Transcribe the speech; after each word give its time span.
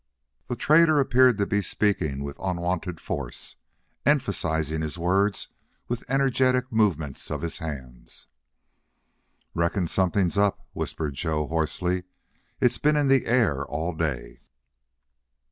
The 0.47 0.55
trader 0.55 0.99
appeared 0.99 1.37
to 1.37 1.45
be 1.45 1.61
speaking 1.61 2.23
with 2.23 2.39
unwonted 2.41 2.99
force, 2.99 3.55
emphasizing 4.03 4.81
his 4.81 4.97
words 4.97 5.49
with 5.87 6.03
energetic 6.09 6.71
movements 6.71 7.29
of 7.29 7.43
his 7.43 7.59
hands. 7.59 8.25
"Reckon 9.53 9.87
something's 9.87 10.39
up," 10.39 10.65
whispered 10.73 11.13
Joe, 11.13 11.45
hoarsely. 11.45 12.05
"It's 12.59 12.79
been 12.79 12.95
in 12.95 13.09
the 13.09 13.27
air 13.27 13.63
all 13.63 13.93
day." 13.93 14.39